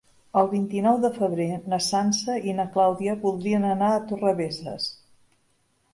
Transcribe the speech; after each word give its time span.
El 0.39 0.47
vint-i-nou 0.53 0.95
de 1.03 1.11
febrer 1.17 1.45
na 1.73 1.79
Sança 1.89 2.39
i 2.53 2.57
na 2.61 2.67
Clàudia 2.77 3.15
voldrien 3.27 3.69
anar 3.75 3.93
a 3.99 4.03
Torrebesses. 4.13 4.93